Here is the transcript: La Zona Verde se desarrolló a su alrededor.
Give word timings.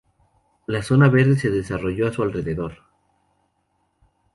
La 0.65 0.81
Zona 0.81 1.09
Verde 1.09 1.35
se 1.37 1.51
desarrolló 1.51 2.07
a 2.07 2.11
su 2.11 2.23
alrededor. 2.23 2.73